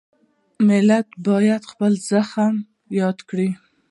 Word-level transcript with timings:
ملت 0.69 1.07
باید 1.27 1.61
خپل 1.71 1.91
زخم 2.09 2.53
یاد 2.99 3.17
کړي. 3.29 3.49